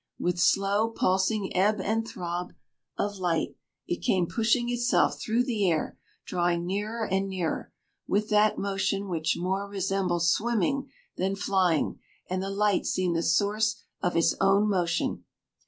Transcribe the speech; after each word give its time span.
With 0.17 0.39
slow 0.39 0.89
pulsing 0.89 1.55
ebb 1.55 1.79
and 1.79 2.07
throb 2.07 2.53
of 2.97 3.19
light, 3.19 3.55
it 3.85 4.01
came 4.01 4.25
pushing 4.25 4.67
itself 4.71 5.21
through 5.21 5.43
the 5.43 5.69
air, 5.69 5.95
drawing 6.25 6.65
nearer 6.65 7.05
and 7.05 7.29
nearer, 7.29 7.71
with 8.07 8.27
that 8.29 8.57
motion 8.57 9.09
which 9.09 9.37
more 9.37 9.67
resembles 9.69 10.33
swimming 10.33 10.89
than 11.17 11.35
flying, 11.35 11.99
and 12.27 12.41
the 12.41 12.49
light 12.49 12.87
seemed 12.87 13.15
the 13.15 13.21
source 13.21 13.75
of 14.01 14.15
its 14.17 14.33
own 14.41 14.67
motion. 14.67 15.23